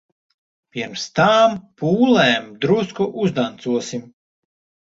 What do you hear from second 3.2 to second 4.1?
uzdancosim.